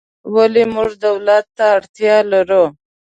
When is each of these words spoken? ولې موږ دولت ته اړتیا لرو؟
ولې 0.33 0.63
موږ 0.75 0.89
دولت 1.03 1.45
ته 1.57 1.65
اړتیا 1.77 2.15
لرو؟ 2.31 2.63